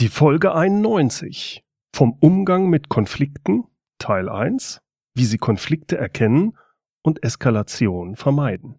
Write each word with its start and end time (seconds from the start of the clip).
Die 0.00 0.08
Folge 0.08 0.54
91 0.54 1.62
vom 1.94 2.16
Umgang 2.20 2.70
mit 2.70 2.88
Konflikten 2.88 3.64
Teil 3.98 4.30
1, 4.30 4.80
wie 5.14 5.26
Sie 5.26 5.36
Konflikte 5.36 5.98
erkennen 5.98 6.56
und 7.02 7.22
Eskalation 7.22 8.16
vermeiden. 8.16 8.76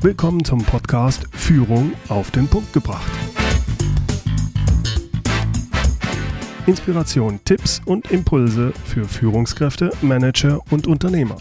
Willkommen 0.00 0.44
zum 0.44 0.64
Podcast 0.64 1.28
Führung 1.30 1.92
auf 2.08 2.32
den 2.32 2.48
Punkt 2.48 2.72
gebracht. 2.72 3.12
Inspiration, 6.66 7.38
Tipps 7.44 7.80
und 7.84 8.10
Impulse 8.10 8.72
für 8.86 9.04
Führungskräfte, 9.04 9.92
Manager 10.02 10.58
und 10.72 10.88
Unternehmer. 10.88 11.36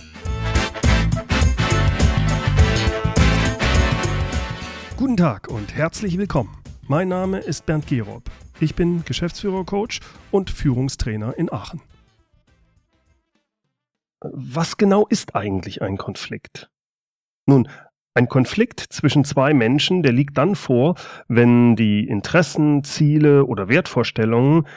Guten 5.01 5.17
Tag 5.17 5.47
und 5.47 5.75
herzlich 5.75 6.19
willkommen. 6.19 6.55
Mein 6.87 7.07
Name 7.07 7.39
ist 7.39 7.65
Bernd 7.65 7.87
Gerob. 7.87 8.21
Ich 8.59 8.75
bin 8.75 9.03
Geschäftsführer-Coach 9.03 9.99
und 10.29 10.51
Führungstrainer 10.51 11.35
in 11.39 11.51
Aachen. 11.51 11.81
Was 14.19 14.77
genau 14.77 15.07
ist 15.07 15.35
eigentlich 15.35 15.81
ein 15.81 15.97
Konflikt? 15.97 16.69
Nun, 17.47 17.67
ein 18.13 18.29
Konflikt 18.29 18.79
zwischen 18.79 19.25
zwei 19.25 19.55
Menschen, 19.55 20.03
der 20.03 20.11
liegt 20.11 20.37
dann 20.37 20.53
vor, 20.53 20.93
wenn 21.27 21.75
die 21.75 22.07
Interessen, 22.07 22.83
Ziele 22.83 23.45
oder 23.45 23.69
Wertvorstellungen 23.69 24.67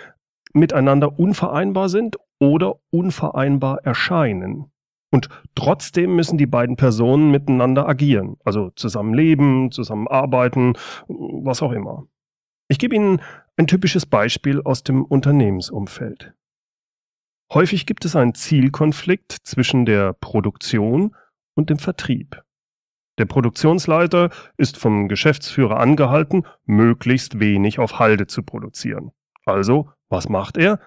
miteinander 0.55 1.19
unvereinbar 1.19 1.91
sind 1.91 2.17
oder 2.39 2.77
unvereinbar 2.89 3.85
erscheinen. 3.85 4.73
Und 5.15 5.29
trotzdem 5.55 6.17
müssen 6.17 6.39
die 6.39 6.47
beiden 6.47 6.75
Personen 6.75 7.31
miteinander 7.31 7.89
agieren, 7.89 8.37
also 8.43 8.71
zusammen 8.71 9.15
leben, 9.15 9.71
zusammen 9.71 10.09
arbeiten, 10.09 10.73
was 11.07 11.63
auch 11.63 11.71
immer. 11.71 12.09
Ich 12.67 12.81
gebe 12.81 12.97
Ihnen 12.97 13.21
ein 13.57 13.69
typisches 13.69 14.07
Beispiel 14.07 14.61
aus 14.63 14.83
dem 14.83 15.05
Unternehmensumfeld. 15.05 16.35
Häufig 17.53 17.87
gibt 17.87 18.05
es 18.05 18.17
einen 18.17 18.35
Zielkonflikt 18.35 19.31
zwischen 19.45 19.87
der 19.87 20.15
Produktion 20.15 21.15
und 21.55 21.71
dem 21.71 21.79
Vertrieb. 21.79 22.43
Der 23.17 23.27
Produktionsleiter 23.27 24.31
ist 24.57 24.79
vom 24.79 25.07
Geschäftsführer 25.07 25.79
angehalten, 25.79 26.43
möglichst 26.65 27.39
wenig 27.39 27.79
auf 27.79 28.01
Halde 28.01 28.27
zu 28.27 28.43
produzieren. 28.43 29.13
Also, 29.45 29.91
was 30.09 30.29
macht 30.29 30.57
er? 30.57 30.81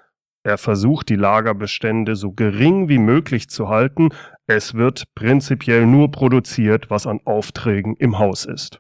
Er 0.48 0.58
versucht, 0.58 1.10
die 1.10 1.18
Lagerbestände 1.18 2.16
so 2.16 2.32
gering 2.32 2.88
wie 2.88 3.00
möglich 3.00 3.50
zu 3.50 3.68
halten. 3.68 4.12
Es 4.46 4.76
wird 4.76 5.14
prinzipiell 5.14 5.86
nur 5.86 6.10
produziert, 6.10 6.90
was 6.90 7.06
an 7.06 7.20
Aufträgen 7.26 7.98
im 7.98 8.18
Haus 8.18 8.46
ist. 8.46 8.80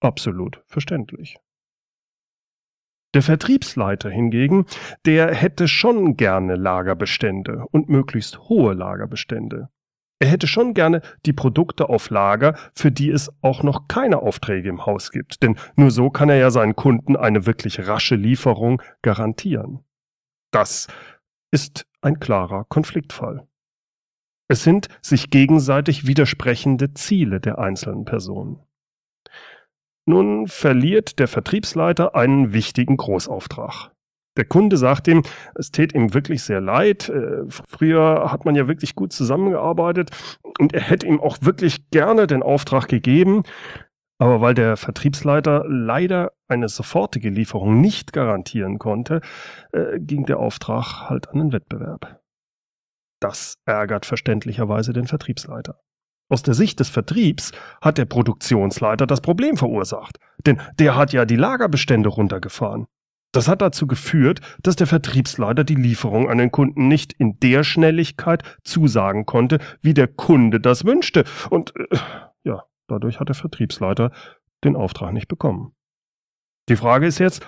Absolut 0.00 0.62
verständlich. 0.66 1.36
Der 3.12 3.20
Vertriebsleiter 3.20 4.08
hingegen, 4.08 4.64
der 5.04 5.34
hätte 5.34 5.68
schon 5.68 6.16
gerne 6.16 6.56
Lagerbestände 6.56 7.66
und 7.70 7.90
möglichst 7.90 8.48
hohe 8.48 8.72
Lagerbestände. 8.72 9.68
Er 10.18 10.28
hätte 10.28 10.46
schon 10.46 10.72
gerne 10.72 11.02
die 11.26 11.34
Produkte 11.34 11.90
auf 11.90 12.08
Lager, 12.08 12.56
für 12.74 12.90
die 12.90 13.10
es 13.10 13.30
auch 13.42 13.62
noch 13.62 13.86
keine 13.86 14.20
Aufträge 14.20 14.70
im 14.70 14.86
Haus 14.86 15.10
gibt, 15.10 15.42
denn 15.42 15.58
nur 15.76 15.90
so 15.90 16.08
kann 16.08 16.30
er 16.30 16.36
ja 16.36 16.50
seinen 16.50 16.74
Kunden 16.74 17.16
eine 17.16 17.44
wirklich 17.44 17.86
rasche 17.86 18.14
Lieferung 18.14 18.80
garantieren. 19.02 19.84
Das 20.52 20.86
ist 21.50 21.86
ein 22.02 22.20
klarer 22.20 22.64
Konfliktfall. 22.68 23.48
Es 24.48 24.62
sind 24.62 24.88
sich 25.00 25.30
gegenseitig 25.30 26.06
widersprechende 26.06 26.92
Ziele 26.92 27.40
der 27.40 27.58
einzelnen 27.58 28.04
Personen. 28.04 28.60
Nun 30.04 30.48
verliert 30.48 31.18
der 31.18 31.28
Vertriebsleiter 31.28 32.14
einen 32.14 32.52
wichtigen 32.52 32.98
Großauftrag. 32.98 33.92
Der 34.36 34.44
Kunde 34.44 34.76
sagt 34.76 35.08
ihm, 35.08 35.22
es 35.54 35.70
tät 35.70 35.94
ihm 35.94 36.12
wirklich 36.12 36.42
sehr 36.42 36.60
leid. 36.60 37.08
Äh, 37.08 37.44
früher 37.48 38.30
hat 38.30 38.44
man 38.44 38.54
ja 38.54 38.68
wirklich 38.68 38.94
gut 38.94 39.12
zusammengearbeitet 39.12 40.10
und 40.58 40.74
er 40.74 40.80
hätte 40.80 41.06
ihm 41.06 41.20
auch 41.20 41.38
wirklich 41.42 41.90
gerne 41.90 42.26
den 42.26 42.42
Auftrag 42.42 42.88
gegeben. 42.88 43.42
Aber 44.22 44.40
weil 44.40 44.54
der 44.54 44.76
Vertriebsleiter 44.76 45.64
leider 45.66 46.30
eine 46.46 46.68
sofortige 46.68 47.28
Lieferung 47.28 47.80
nicht 47.80 48.12
garantieren 48.12 48.78
konnte, 48.78 49.20
äh, 49.72 49.98
ging 49.98 50.26
der 50.26 50.38
Auftrag 50.38 51.10
halt 51.10 51.28
an 51.30 51.38
den 51.38 51.52
Wettbewerb. 51.52 52.20
Das 53.18 53.56
ärgert 53.64 54.06
verständlicherweise 54.06 54.92
den 54.92 55.08
Vertriebsleiter. 55.08 55.80
Aus 56.28 56.44
der 56.44 56.54
Sicht 56.54 56.78
des 56.78 56.88
Vertriebs 56.88 57.50
hat 57.80 57.98
der 57.98 58.04
Produktionsleiter 58.04 59.08
das 59.08 59.22
Problem 59.22 59.56
verursacht, 59.56 60.18
denn 60.46 60.60
der 60.78 60.94
hat 60.94 61.12
ja 61.12 61.24
die 61.24 61.34
Lagerbestände 61.34 62.08
runtergefahren. 62.08 62.86
Das 63.32 63.48
hat 63.48 63.60
dazu 63.60 63.88
geführt, 63.88 64.40
dass 64.62 64.76
der 64.76 64.86
Vertriebsleiter 64.86 65.64
die 65.64 65.74
Lieferung 65.74 66.30
an 66.30 66.38
den 66.38 66.52
Kunden 66.52 66.86
nicht 66.86 67.12
in 67.12 67.40
der 67.40 67.64
Schnelligkeit 67.64 68.44
zusagen 68.62 69.26
konnte, 69.26 69.58
wie 69.80 69.94
der 69.94 70.06
Kunde 70.06 70.60
das 70.60 70.84
wünschte. 70.84 71.24
Und 71.50 71.74
äh, 71.74 71.96
Dadurch 72.92 73.20
hat 73.20 73.28
der 73.28 73.34
Vertriebsleiter 73.34 74.12
den 74.64 74.76
Auftrag 74.76 75.14
nicht 75.14 75.26
bekommen. 75.26 75.74
Die 76.68 76.76
Frage 76.76 77.06
ist 77.06 77.18
jetzt, 77.18 77.44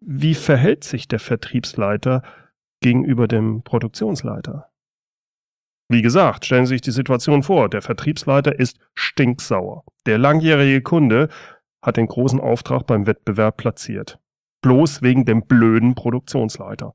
wie 0.00 0.34
verhält 0.34 0.84
sich 0.84 1.08
der 1.08 1.18
Vertriebsleiter 1.18 2.22
gegenüber 2.80 3.26
dem 3.26 3.64
Produktionsleiter? 3.64 4.70
Wie 5.88 6.00
gesagt, 6.00 6.46
stellen 6.46 6.64
Sie 6.66 6.74
sich 6.74 6.80
die 6.80 6.92
Situation 6.92 7.42
vor, 7.42 7.68
der 7.68 7.82
Vertriebsleiter 7.82 8.58
ist 8.58 8.78
stinksauer. 8.94 9.84
Der 10.06 10.18
langjährige 10.18 10.80
Kunde 10.80 11.28
hat 11.82 11.96
den 11.96 12.06
großen 12.06 12.40
Auftrag 12.40 12.86
beim 12.86 13.06
Wettbewerb 13.06 13.56
platziert. 13.56 14.20
Bloß 14.62 15.02
wegen 15.02 15.24
dem 15.24 15.46
blöden 15.46 15.96
Produktionsleiter. 15.96 16.94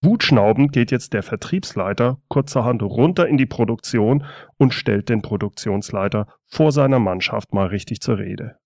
Wutschnaubend 0.00 0.72
geht 0.72 0.92
jetzt 0.92 1.12
der 1.12 1.24
Vertriebsleiter 1.24 2.18
kurzerhand 2.28 2.82
runter 2.82 3.26
in 3.26 3.36
die 3.36 3.46
Produktion 3.46 4.24
und 4.56 4.72
stellt 4.72 5.08
den 5.08 5.22
Produktionsleiter 5.22 6.28
vor 6.46 6.70
seiner 6.70 7.00
Mannschaft 7.00 7.52
mal 7.52 7.66
richtig 7.66 8.00
zur 8.00 8.18
Rede. 8.18 8.56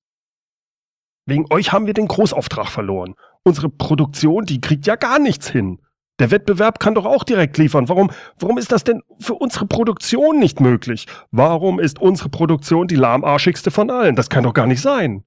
Wegen 1.26 1.46
euch 1.50 1.72
haben 1.72 1.86
wir 1.86 1.94
den 1.94 2.08
Großauftrag 2.08 2.68
verloren. 2.68 3.14
Unsere 3.44 3.70
Produktion, 3.70 4.44
die 4.44 4.60
kriegt 4.60 4.86
ja 4.86 4.96
gar 4.96 5.18
nichts 5.18 5.48
hin. 5.48 5.80
Der 6.18 6.30
Wettbewerb 6.30 6.78
kann 6.78 6.94
doch 6.94 7.06
auch 7.06 7.24
direkt 7.24 7.56
liefern. 7.58 7.88
Warum, 7.88 8.10
warum 8.38 8.58
ist 8.58 8.70
das 8.70 8.84
denn 8.84 9.02
für 9.18 9.34
unsere 9.34 9.66
Produktion 9.66 10.38
nicht 10.38 10.60
möglich? 10.60 11.06
Warum 11.30 11.80
ist 11.80 12.00
unsere 12.00 12.28
Produktion 12.28 12.86
die 12.86 12.96
lahmarschigste 12.96 13.70
von 13.70 13.90
allen? 13.90 14.16
Das 14.16 14.28
kann 14.28 14.44
doch 14.44 14.52
gar 14.52 14.66
nicht 14.66 14.82
sein. 14.82 15.24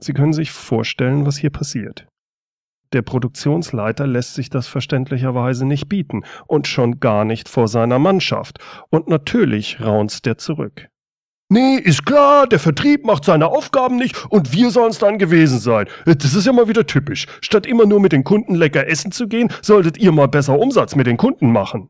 Sie 0.00 0.12
können 0.12 0.32
sich 0.32 0.50
vorstellen, 0.50 1.26
was 1.26 1.38
hier 1.38 1.50
passiert. 1.50 2.06
Der 2.92 3.02
Produktionsleiter 3.02 4.06
lässt 4.06 4.34
sich 4.34 4.50
das 4.50 4.66
verständlicherweise 4.66 5.66
nicht 5.66 5.88
bieten 5.88 6.24
und 6.46 6.66
schon 6.66 7.00
gar 7.00 7.24
nicht 7.24 7.48
vor 7.48 7.68
seiner 7.68 7.98
Mannschaft. 7.98 8.58
Und 8.90 9.08
natürlich 9.08 9.80
raunzt 9.80 10.24
der 10.26 10.38
zurück. 10.38 10.88
Nee, 11.50 11.76
ist 11.76 12.04
klar, 12.04 12.46
der 12.46 12.58
Vertrieb 12.58 13.06
macht 13.06 13.24
seine 13.24 13.46
Aufgaben 13.46 13.96
nicht 13.96 14.30
und 14.30 14.52
wir 14.52 14.70
sollen 14.70 14.90
es 14.90 14.98
dann 14.98 15.18
gewesen 15.18 15.58
sein. 15.58 15.88
Das 16.04 16.34
ist 16.34 16.46
ja 16.46 16.52
mal 16.52 16.68
wieder 16.68 16.86
typisch. 16.86 17.26
Statt 17.40 17.64
immer 17.64 17.86
nur 17.86 18.00
mit 18.00 18.12
den 18.12 18.22
Kunden 18.22 18.54
lecker 18.54 18.86
essen 18.86 19.12
zu 19.12 19.28
gehen, 19.28 19.50
solltet 19.62 19.96
ihr 19.96 20.12
mal 20.12 20.28
besser 20.28 20.58
Umsatz 20.58 20.94
mit 20.94 21.06
den 21.06 21.16
Kunden 21.16 21.50
machen. 21.50 21.88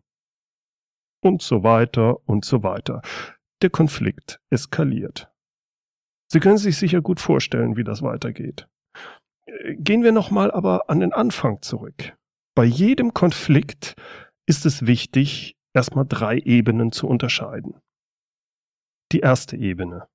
Und 1.20 1.42
so 1.42 1.64
weiter 1.64 2.18
und 2.28 2.44
so 2.44 2.62
weiter. 2.62 3.02
Der 3.60 3.70
Konflikt 3.70 4.40
eskaliert. 4.50 5.28
Sie 6.30 6.38
können 6.38 6.58
sich 6.58 6.76
sicher 6.76 7.00
gut 7.00 7.18
vorstellen, 7.18 7.76
wie 7.76 7.84
das 7.84 8.02
weitergeht. 8.02 8.68
Gehen 9.76 10.02
wir 10.02 10.12
nochmal 10.12 10.50
aber 10.50 10.88
an 10.90 11.00
den 11.00 11.12
Anfang 11.12 11.62
zurück. 11.62 12.16
Bei 12.54 12.64
jedem 12.64 13.14
Konflikt 13.14 13.94
ist 14.46 14.66
es 14.66 14.86
wichtig, 14.86 15.56
erstmal 15.74 16.06
drei 16.06 16.38
Ebenen 16.38 16.92
zu 16.92 17.06
unterscheiden. 17.06 17.76
Die 19.12 19.20
erste 19.20 19.56
Ebene, 19.56 20.06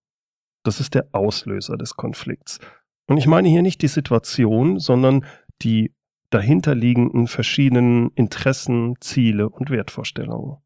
das 0.64 0.80
ist 0.80 0.94
der 0.94 1.08
Auslöser 1.14 1.78
des 1.78 1.96
Konflikts. 1.96 2.60
Und 3.08 3.18
ich 3.18 3.28
meine 3.28 3.50
hier 3.50 3.62
nicht 3.62 3.82
die 3.82 3.88
Situation, 3.88 4.80
sondern 4.80 5.26
die 5.62 5.94
dahinterliegenden 6.30 7.28
verschiedenen 7.28 8.12
Interessen, 8.16 8.96
Ziele 9.00 9.50
und 9.50 9.70
Wertvorstellungen. 9.70 10.58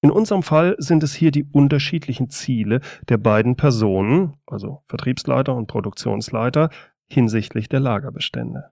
In 0.00 0.10
unserem 0.10 0.42
Fall 0.42 0.76
sind 0.78 1.02
es 1.02 1.14
hier 1.14 1.30
die 1.30 1.44
unterschiedlichen 1.44 2.30
Ziele 2.30 2.80
der 3.08 3.18
beiden 3.18 3.56
Personen, 3.56 4.36
also 4.46 4.82
Vertriebsleiter 4.88 5.54
und 5.56 5.66
Produktionsleiter, 5.66 6.70
hinsichtlich 7.10 7.68
der 7.68 7.80
Lagerbestände. 7.80 8.70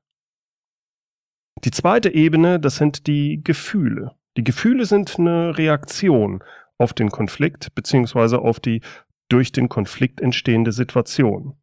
Die 1.64 1.70
zweite 1.70 2.14
Ebene, 2.14 2.60
das 2.60 2.76
sind 2.76 3.06
die 3.06 3.40
Gefühle. 3.42 4.12
Die 4.36 4.44
Gefühle 4.44 4.84
sind 4.84 5.18
eine 5.18 5.56
Reaktion 5.56 6.44
auf 6.78 6.92
den 6.92 7.10
Konflikt 7.10 7.74
beziehungsweise 7.74 8.40
auf 8.40 8.60
die 8.60 8.82
durch 9.28 9.52
den 9.52 9.68
Konflikt 9.68 10.20
entstehende 10.20 10.72
Situation. 10.72 11.56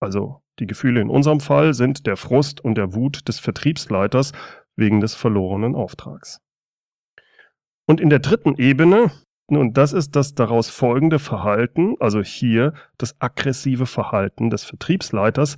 Also 0.00 0.42
die 0.58 0.66
Gefühle 0.66 1.00
in 1.00 1.10
unserem 1.10 1.40
Fall 1.40 1.74
sind 1.74 2.06
der 2.06 2.16
Frust 2.16 2.60
und 2.62 2.76
der 2.76 2.94
Wut 2.94 3.28
des 3.28 3.38
Vertriebsleiters 3.38 4.32
wegen 4.76 5.00
des 5.00 5.14
verlorenen 5.14 5.74
Auftrags. 5.74 6.40
Und 7.86 8.00
in 8.00 8.08
der 8.08 8.20
dritten 8.20 8.56
Ebene, 8.56 9.10
Nun, 9.50 9.74
das 9.74 9.92
ist 9.92 10.16
das 10.16 10.34
daraus 10.34 10.70
folgende 10.70 11.18
Verhalten, 11.18 11.96
also 12.00 12.22
hier 12.22 12.72
das 12.96 13.20
aggressive 13.20 13.84
Verhalten 13.84 14.48
des 14.48 14.64
Vertriebsleiters 14.64 15.56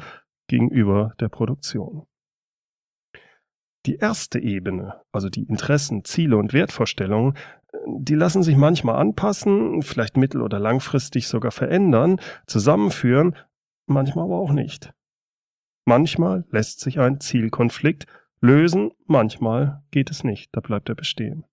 gegenüber 0.49 1.15
der 1.21 1.29
Produktion. 1.29 2.07
Die 3.87 3.97
erste 3.97 4.41
Ebene, 4.41 5.01
also 5.13 5.29
die 5.29 5.45
Interessen, 5.45 6.05
Ziele 6.05 6.37
und 6.37 6.53
Wertvorstellungen, 6.53 7.35
die 7.87 8.15
lassen 8.15 8.43
sich 8.43 8.57
manchmal 8.57 8.97
anpassen, 8.97 9.83
vielleicht 9.83 10.17
mittel- 10.17 10.43
oder 10.43 10.59
langfristig 10.59 11.29
sogar 11.29 11.53
verändern, 11.53 12.21
zusammenführen, 12.47 13.37
manchmal 13.87 14.25
aber 14.25 14.39
auch 14.39 14.53
nicht. 14.53 14.93
Manchmal 15.85 16.45
lässt 16.51 16.81
sich 16.81 16.99
ein 16.99 17.21
Zielkonflikt 17.21 18.07
lösen, 18.41 18.91
manchmal 19.07 19.83
geht 19.93 20.11
es 20.11 20.25
nicht, 20.25 20.51
da 20.53 20.61
bleibt 20.61 20.89
er 20.89 20.97
bestehen. 20.97 21.45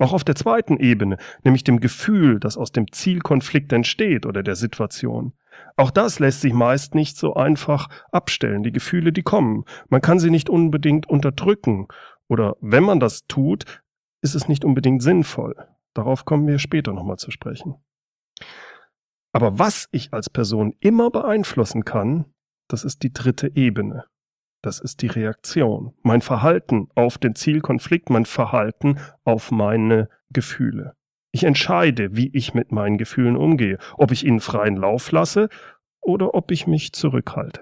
Auch 0.00 0.12
auf 0.12 0.24
der 0.24 0.34
zweiten 0.34 0.78
Ebene, 0.78 1.18
nämlich 1.44 1.62
dem 1.62 1.78
Gefühl, 1.78 2.40
das 2.40 2.56
aus 2.56 2.72
dem 2.72 2.90
Zielkonflikt 2.90 3.72
entsteht 3.72 4.26
oder 4.26 4.42
der 4.42 4.56
Situation. 4.56 5.34
Auch 5.76 5.90
das 5.90 6.18
lässt 6.18 6.40
sich 6.40 6.52
meist 6.52 6.94
nicht 6.94 7.16
so 7.16 7.34
einfach 7.34 7.88
abstellen. 8.12 8.62
Die 8.62 8.72
Gefühle, 8.72 9.12
die 9.12 9.22
kommen. 9.22 9.64
Man 9.88 10.00
kann 10.00 10.18
sie 10.18 10.30
nicht 10.30 10.48
unbedingt 10.48 11.08
unterdrücken. 11.08 11.88
Oder 12.28 12.56
wenn 12.60 12.84
man 12.84 13.00
das 13.00 13.26
tut, 13.26 13.64
ist 14.22 14.34
es 14.34 14.48
nicht 14.48 14.64
unbedingt 14.64 15.02
sinnvoll. 15.02 15.54
Darauf 15.94 16.24
kommen 16.24 16.46
wir 16.46 16.58
später 16.58 16.92
nochmal 16.92 17.18
zu 17.18 17.30
sprechen. 17.30 17.76
Aber 19.32 19.58
was 19.58 19.88
ich 19.90 20.12
als 20.12 20.30
Person 20.30 20.74
immer 20.80 21.10
beeinflussen 21.10 21.84
kann, 21.84 22.26
das 22.68 22.84
ist 22.84 23.02
die 23.02 23.12
dritte 23.12 23.54
Ebene. 23.54 24.04
Das 24.62 24.80
ist 24.80 25.02
die 25.02 25.08
Reaktion. 25.08 25.92
Mein 26.02 26.22
Verhalten 26.22 26.88
auf 26.94 27.18
den 27.18 27.34
Zielkonflikt, 27.34 28.08
mein 28.10 28.24
Verhalten 28.24 28.98
auf 29.24 29.50
meine 29.50 30.08
Gefühle. 30.30 30.94
Ich 31.34 31.42
entscheide, 31.42 32.14
wie 32.14 32.30
ich 32.32 32.54
mit 32.54 32.70
meinen 32.70 32.96
Gefühlen 32.96 33.36
umgehe, 33.36 33.78
ob 33.98 34.12
ich 34.12 34.24
ihnen 34.24 34.38
freien 34.38 34.76
Lauf 34.76 35.10
lasse 35.10 35.48
oder 36.00 36.32
ob 36.32 36.52
ich 36.52 36.68
mich 36.68 36.92
zurückhalte. 36.92 37.60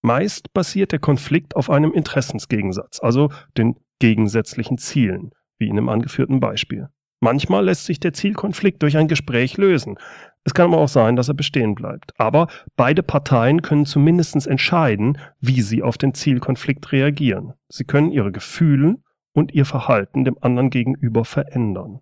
Meist 0.00 0.54
basiert 0.54 0.92
der 0.92 1.00
Konflikt 1.00 1.54
auf 1.54 1.68
einem 1.68 1.92
Interessensgegensatz, 1.92 2.98
also 3.02 3.30
den 3.58 3.76
gegensätzlichen 3.98 4.78
Zielen, 4.78 5.32
wie 5.58 5.68
in 5.68 5.76
dem 5.76 5.90
angeführten 5.90 6.40
Beispiel. 6.40 6.88
Manchmal 7.20 7.66
lässt 7.66 7.84
sich 7.84 8.00
der 8.00 8.14
Zielkonflikt 8.14 8.82
durch 8.82 8.96
ein 8.96 9.08
Gespräch 9.08 9.58
lösen. 9.58 9.98
Es 10.44 10.54
kann 10.54 10.72
aber 10.72 10.78
auch 10.78 10.88
sein, 10.88 11.14
dass 11.14 11.28
er 11.28 11.34
bestehen 11.34 11.74
bleibt. 11.74 12.18
Aber 12.18 12.46
beide 12.74 13.02
Parteien 13.02 13.60
können 13.60 13.84
zumindest 13.84 14.46
entscheiden, 14.46 15.18
wie 15.40 15.60
sie 15.60 15.82
auf 15.82 15.98
den 15.98 16.14
Zielkonflikt 16.14 16.90
reagieren. 16.90 17.52
Sie 17.68 17.84
können 17.84 18.12
ihre 18.12 18.32
Gefühle 18.32 18.96
und 19.38 19.54
ihr 19.54 19.64
Verhalten 19.64 20.24
dem 20.24 20.36
anderen 20.40 20.68
gegenüber 20.68 21.24
verändern. 21.24 22.00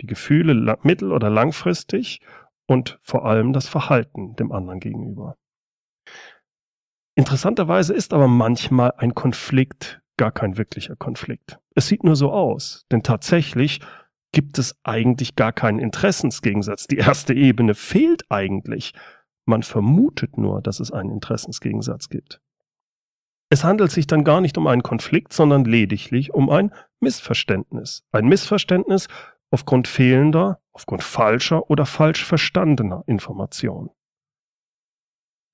Die 0.00 0.06
Gefühle 0.06 0.76
mittel- 0.82 1.12
oder 1.12 1.30
langfristig 1.30 2.20
und 2.66 2.98
vor 3.00 3.24
allem 3.24 3.52
das 3.52 3.68
Verhalten 3.68 4.34
dem 4.34 4.50
anderen 4.50 4.80
gegenüber. 4.80 5.36
Interessanterweise 7.14 7.94
ist 7.94 8.12
aber 8.12 8.26
manchmal 8.26 8.92
ein 8.96 9.14
Konflikt 9.14 10.00
gar 10.16 10.32
kein 10.32 10.56
wirklicher 10.56 10.96
Konflikt. 10.96 11.60
Es 11.74 11.86
sieht 11.86 12.04
nur 12.04 12.16
so 12.16 12.32
aus, 12.32 12.86
denn 12.90 13.02
tatsächlich 13.02 13.80
gibt 14.32 14.58
es 14.58 14.74
eigentlich 14.82 15.36
gar 15.36 15.52
keinen 15.52 15.78
Interessensgegensatz. 15.78 16.86
Die 16.86 16.96
erste 16.96 17.34
Ebene 17.34 17.74
fehlt 17.74 18.24
eigentlich. 18.30 18.94
Man 19.44 19.62
vermutet 19.62 20.38
nur, 20.38 20.60
dass 20.62 20.80
es 20.80 20.90
einen 20.90 21.10
Interessensgegensatz 21.10 22.08
gibt. 22.08 22.40
Es 23.52 23.64
handelt 23.64 23.90
sich 23.90 24.06
dann 24.06 24.24
gar 24.24 24.40
nicht 24.40 24.56
um 24.56 24.66
einen 24.66 24.82
Konflikt, 24.82 25.34
sondern 25.34 25.66
lediglich 25.66 26.32
um 26.32 26.48
ein 26.48 26.72
Missverständnis. 27.00 28.02
Ein 28.10 28.24
Missverständnis 28.24 29.08
aufgrund 29.50 29.88
fehlender, 29.88 30.62
aufgrund 30.72 31.02
falscher 31.02 31.68
oder 31.68 31.84
falsch 31.84 32.24
verstandener 32.24 33.04
Informationen. 33.06 33.90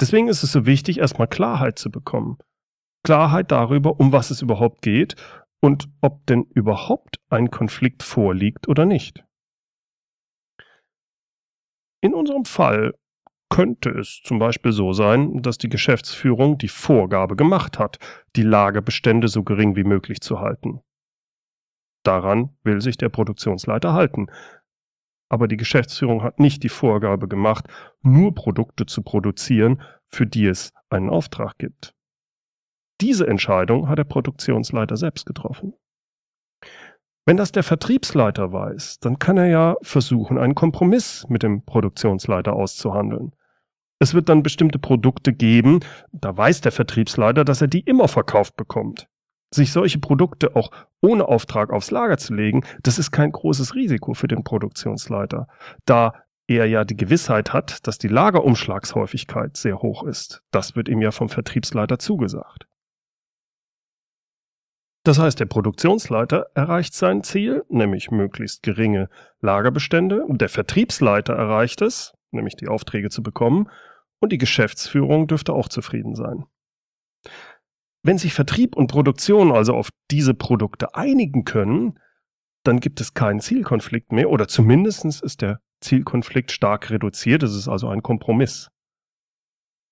Deswegen 0.00 0.28
ist 0.28 0.44
es 0.44 0.52
so 0.52 0.64
wichtig, 0.64 0.98
erstmal 0.98 1.26
Klarheit 1.26 1.76
zu 1.76 1.90
bekommen. 1.90 2.38
Klarheit 3.02 3.50
darüber, 3.50 3.98
um 3.98 4.12
was 4.12 4.30
es 4.30 4.42
überhaupt 4.42 4.80
geht 4.82 5.16
und 5.60 5.88
ob 6.00 6.24
denn 6.26 6.44
überhaupt 6.54 7.16
ein 7.30 7.50
Konflikt 7.50 8.04
vorliegt 8.04 8.68
oder 8.68 8.84
nicht. 8.84 9.24
In 12.00 12.14
unserem 12.14 12.44
Fall 12.44 12.94
könnte 13.50 13.90
es 13.90 14.20
zum 14.24 14.38
Beispiel 14.38 14.72
so 14.72 14.92
sein, 14.92 15.42
dass 15.42 15.58
die 15.58 15.68
Geschäftsführung 15.68 16.58
die 16.58 16.68
Vorgabe 16.68 17.36
gemacht 17.36 17.78
hat, 17.78 17.98
die 18.36 18.42
Lagerbestände 18.42 19.28
so 19.28 19.42
gering 19.42 19.76
wie 19.76 19.84
möglich 19.84 20.20
zu 20.20 20.40
halten. 20.40 20.80
Daran 22.04 22.56
will 22.62 22.80
sich 22.80 22.96
der 22.96 23.08
Produktionsleiter 23.08 23.92
halten. 23.92 24.26
Aber 25.30 25.46
die 25.46 25.56
Geschäftsführung 25.56 26.22
hat 26.22 26.40
nicht 26.40 26.62
die 26.62 26.70
Vorgabe 26.70 27.28
gemacht, 27.28 27.66
nur 28.02 28.34
Produkte 28.34 28.86
zu 28.86 29.02
produzieren, 29.02 29.82
für 30.06 30.26
die 30.26 30.46
es 30.46 30.72
einen 30.88 31.10
Auftrag 31.10 31.58
gibt. 31.58 31.94
Diese 33.00 33.26
Entscheidung 33.26 33.88
hat 33.88 33.98
der 33.98 34.04
Produktionsleiter 34.04 34.96
selbst 34.96 35.26
getroffen. 35.26 35.74
Wenn 37.26 37.36
das 37.36 37.52
der 37.52 37.62
Vertriebsleiter 37.62 38.52
weiß, 38.52 39.00
dann 39.00 39.18
kann 39.18 39.36
er 39.36 39.46
ja 39.48 39.76
versuchen, 39.82 40.38
einen 40.38 40.54
Kompromiss 40.54 41.26
mit 41.28 41.42
dem 41.42 41.62
Produktionsleiter 41.62 42.54
auszuhandeln. 42.54 43.32
Es 44.00 44.14
wird 44.14 44.28
dann 44.28 44.42
bestimmte 44.42 44.78
Produkte 44.78 45.32
geben, 45.32 45.80
da 46.12 46.36
weiß 46.36 46.60
der 46.60 46.72
Vertriebsleiter, 46.72 47.44
dass 47.44 47.60
er 47.60 47.68
die 47.68 47.80
immer 47.80 48.08
verkauft 48.08 48.56
bekommt. 48.56 49.08
Sich 49.52 49.72
solche 49.72 49.98
Produkte 49.98 50.54
auch 50.54 50.70
ohne 51.00 51.26
Auftrag 51.26 51.70
aufs 51.70 51.90
Lager 51.90 52.18
zu 52.18 52.34
legen, 52.34 52.64
das 52.82 52.98
ist 52.98 53.10
kein 53.10 53.32
großes 53.32 53.74
Risiko 53.74 54.14
für 54.14 54.28
den 54.28 54.44
Produktionsleiter, 54.44 55.48
da 55.84 56.12
er 56.46 56.66
ja 56.66 56.84
die 56.84 56.96
Gewissheit 56.96 57.52
hat, 57.52 57.86
dass 57.86 57.98
die 57.98 58.08
Lagerumschlagshäufigkeit 58.08 59.56
sehr 59.56 59.80
hoch 59.80 60.02
ist. 60.04 60.42
Das 60.50 60.76
wird 60.76 60.88
ihm 60.88 61.02
ja 61.02 61.10
vom 61.10 61.28
Vertriebsleiter 61.28 61.98
zugesagt. 61.98 62.66
Das 65.04 65.18
heißt, 65.18 65.40
der 65.40 65.46
Produktionsleiter 65.46 66.48
erreicht 66.54 66.94
sein 66.94 67.22
Ziel, 67.22 67.64
nämlich 67.68 68.10
möglichst 68.10 68.62
geringe 68.62 69.08
Lagerbestände, 69.40 70.24
der 70.28 70.48
Vertriebsleiter 70.48 71.34
erreicht 71.34 71.80
es, 71.82 72.12
nämlich 72.32 72.56
die 72.56 72.68
Aufträge 72.68 73.10
zu 73.10 73.22
bekommen, 73.22 73.68
und 74.20 74.32
die 74.32 74.38
Geschäftsführung 74.38 75.28
dürfte 75.28 75.52
auch 75.52 75.68
zufrieden 75.68 76.14
sein. 76.14 76.44
Wenn 78.02 78.18
sich 78.18 78.34
Vertrieb 78.34 78.76
und 78.76 78.88
Produktion 78.88 79.52
also 79.52 79.74
auf 79.74 79.90
diese 80.10 80.34
Produkte 80.34 80.94
einigen 80.94 81.44
können, 81.44 81.98
dann 82.64 82.80
gibt 82.80 83.00
es 83.00 83.14
keinen 83.14 83.40
Zielkonflikt 83.40 84.12
mehr 84.12 84.30
oder 84.30 84.48
zumindest 84.48 85.04
ist 85.22 85.42
der 85.42 85.60
Zielkonflikt 85.80 86.50
stark 86.50 86.90
reduziert, 86.90 87.42
es 87.42 87.54
ist 87.54 87.68
also 87.68 87.88
ein 87.88 88.02
Kompromiss. 88.02 88.70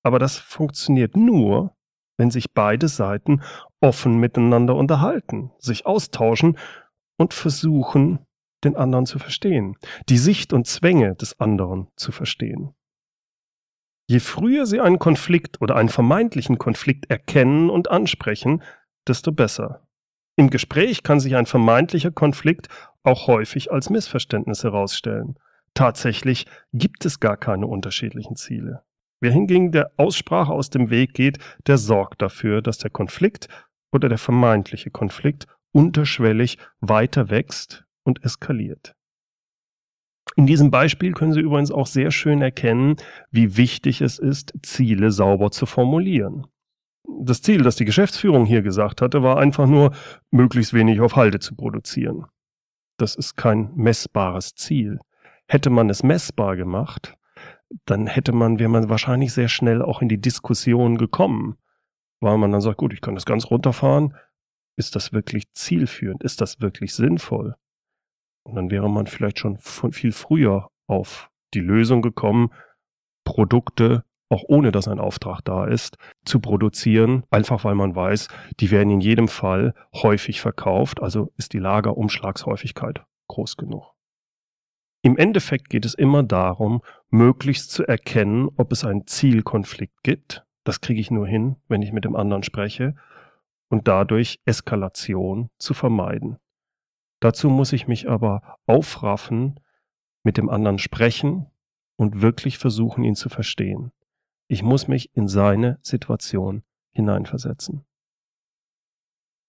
Aber 0.02 0.18
das 0.18 0.36
funktioniert 0.36 1.16
nur, 1.16 1.76
wenn 2.18 2.30
sich 2.30 2.52
beide 2.52 2.88
Seiten 2.88 3.42
offen 3.80 4.18
miteinander 4.18 4.74
unterhalten, 4.74 5.52
sich 5.58 5.86
austauschen 5.86 6.58
und 7.18 7.34
versuchen, 7.34 8.25
den 8.66 8.76
anderen 8.76 9.06
zu 9.06 9.18
verstehen, 9.18 9.76
die 10.08 10.18
Sicht 10.18 10.52
und 10.52 10.66
Zwänge 10.66 11.14
des 11.14 11.40
anderen 11.40 11.88
zu 11.96 12.12
verstehen. 12.12 12.74
Je 14.08 14.20
früher 14.20 14.66
Sie 14.66 14.80
einen 14.80 14.98
Konflikt 14.98 15.60
oder 15.60 15.76
einen 15.76 15.88
vermeintlichen 15.88 16.58
Konflikt 16.58 17.10
erkennen 17.10 17.70
und 17.70 17.90
ansprechen, 17.90 18.62
desto 19.08 19.32
besser. 19.32 19.86
Im 20.36 20.50
Gespräch 20.50 21.02
kann 21.02 21.18
sich 21.18 21.34
ein 21.34 21.46
vermeintlicher 21.46 22.10
Konflikt 22.10 22.68
auch 23.02 23.26
häufig 23.26 23.72
als 23.72 23.90
Missverständnis 23.90 24.62
herausstellen. 24.62 25.38
Tatsächlich 25.74 26.46
gibt 26.72 27.04
es 27.04 27.20
gar 27.20 27.36
keine 27.36 27.66
unterschiedlichen 27.66 28.36
Ziele. 28.36 28.82
Wer 29.20 29.32
hingegen 29.32 29.72
der 29.72 29.92
Aussprache 29.96 30.52
aus 30.52 30.70
dem 30.70 30.90
Weg 30.90 31.14
geht, 31.14 31.38
der 31.66 31.78
sorgt 31.78 32.20
dafür, 32.20 32.62
dass 32.62 32.78
der 32.78 32.90
Konflikt 32.90 33.48
oder 33.92 34.08
der 34.08 34.18
vermeintliche 34.18 34.90
Konflikt 34.90 35.46
unterschwellig 35.72 36.58
weiter 36.80 37.30
wächst 37.30 37.85
und 38.06 38.24
eskaliert. 38.24 38.94
In 40.34 40.46
diesem 40.46 40.70
Beispiel 40.70 41.12
können 41.12 41.32
Sie 41.32 41.40
übrigens 41.40 41.70
auch 41.70 41.86
sehr 41.86 42.10
schön 42.10 42.42
erkennen, 42.42 42.96
wie 43.30 43.56
wichtig 43.56 44.00
es 44.00 44.18
ist, 44.18 44.52
Ziele 44.62 45.10
sauber 45.10 45.50
zu 45.50 45.66
formulieren. 45.66 46.46
Das 47.20 47.40
Ziel, 47.40 47.62
das 47.62 47.76
die 47.76 47.84
Geschäftsführung 47.84 48.44
hier 48.44 48.62
gesagt 48.62 49.00
hatte, 49.00 49.22
war 49.22 49.38
einfach 49.38 49.66
nur, 49.66 49.92
möglichst 50.30 50.74
wenig 50.74 51.00
auf 51.00 51.16
Halde 51.16 51.38
zu 51.38 51.54
produzieren. 51.54 52.26
Das 52.98 53.14
ist 53.14 53.36
kein 53.36 53.72
messbares 53.74 54.54
Ziel. 54.54 54.98
Hätte 55.48 55.70
man 55.70 55.88
es 55.88 56.02
messbar 56.02 56.56
gemacht, 56.56 57.16
dann 57.84 58.06
hätte 58.06 58.32
man, 58.32 58.58
wäre 58.58 58.70
man 58.70 58.88
wahrscheinlich 58.88 59.32
sehr 59.32 59.48
schnell 59.48 59.82
auch 59.82 60.02
in 60.02 60.08
die 60.08 60.20
Diskussion 60.20 60.98
gekommen, 60.98 61.56
weil 62.20 62.38
man 62.38 62.52
dann 62.52 62.60
sagt, 62.60 62.78
gut, 62.78 62.92
ich 62.92 63.00
kann 63.00 63.14
das 63.14 63.26
ganz 63.26 63.50
runterfahren. 63.50 64.14
Ist 64.76 64.96
das 64.96 65.12
wirklich 65.12 65.52
zielführend? 65.52 66.22
Ist 66.22 66.40
das 66.40 66.60
wirklich 66.60 66.94
sinnvoll? 66.94 67.54
Und 68.46 68.54
dann 68.54 68.70
wäre 68.70 68.88
man 68.88 69.06
vielleicht 69.06 69.40
schon 69.40 69.58
viel 69.58 70.12
früher 70.12 70.68
auf 70.86 71.30
die 71.52 71.60
Lösung 71.60 72.00
gekommen, 72.00 72.50
Produkte, 73.24 74.04
auch 74.28 74.44
ohne 74.46 74.70
dass 74.70 74.88
ein 74.88 75.00
Auftrag 75.00 75.40
da 75.42 75.66
ist, 75.66 75.96
zu 76.24 76.40
produzieren, 76.40 77.24
einfach 77.30 77.64
weil 77.64 77.74
man 77.74 77.94
weiß, 77.94 78.28
die 78.60 78.70
werden 78.70 78.90
in 78.90 79.00
jedem 79.00 79.28
Fall 79.28 79.74
häufig 79.94 80.40
verkauft, 80.40 81.02
also 81.02 81.32
ist 81.36 81.52
die 81.52 81.58
Lagerumschlagshäufigkeit 81.58 83.04
groß 83.28 83.56
genug. 83.56 83.92
Im 85.02 85.16
Endeffekt 85.16 85.68
geht 85.68 85.84
es 85.84 85.94
immer 85.94 86.22
darum, 86.22 86.82
möglichst 87.10 87.70
zu 87.70 87.84
erkennen, 87.84 88.48
ob 88.56 88.72
es 88.72 88.84
einen 88.84 89.06
Zielkonflikt 89.06 90.02
gibt. 90.02 90.44
Das 90.64 90.80
kriege 90.80 91.00
ich 91.00 91.10
nur 91.10 91.26
hin, 91.26 91.56
wenn 91.68 91.82
ich 91.82 91.92
mit 91.92 92.04
dem 92.04 92.16
anderen 92.16 92.42
spreche 92.42 92.94
und 93.68 93.88
dadurch 93.88 94.40
Eskalation 94.44 95.50
zu 95.58 95.74
vermeiden. 95.74 96.38
Dazu 97.26 97.50
muss 97.50 97.72
ich 97.72 97.88
mich 97.88 98.08
aber 98.08 98.56
aufraffen, 98.66 99.58
mit 100.22 100.36
dem 100.36 100.48
anderen 100.48 100.78
sprechen 100.78 101.50
und 101.96 102.22
wirklich 102.22 102.56
versuchen, 102.56 103.02
ihn 103.02 103.16
zu 103.16 103.28
verstehen. 103.28 103.90
Ich 104.46 104.62
muss 104.62 104.86
mich 104.86 105.12
in 105.16 105.26
seine 105.26 105.80
Situation 105.82 106.62
hineinversetzen. 106.92 107.84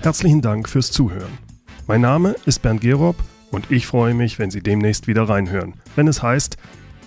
Herzlichen 0.01 0.41
Dank 0.41 0.69
fürs 0.69 0.91
Zuhören. 0.91 1.39
Mein 1.87 2.01
Name 2.01 2.35
ist 2.45 2.61
Bernd 2.61 2.81
Gerob 2.81 3.17
und 3.51 3.71
ich 3.71 3.87
freue 3.87 4.15
mich, 4.15 4.39
wenn 4.39 4.51
Sie 4.51 4.63
demnächst 4.63 5.07
wieder 5.07 5.29
reinhören, 5.29 5.81
wenn 5.95 6.09
es 6.09 6.23
heißt 6.23 6.57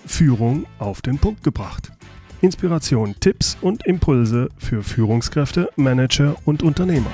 Führung 0.06 0.66
auf 0.78 1.02
den 1.02 1.18
Punkt 1.18 1.44
gebracht. 1.44 1.92
Inspiration, 2.40 3.14
Tipps 3.18 3.56
und 3.60 3.86
Impulse 3.86 4.48
für 4.58 4.82
Führungskräfte, 4.82 5.68
Manager 5.76 6.36
und 6.44 6.62
Unternehmer. 6.62 7.10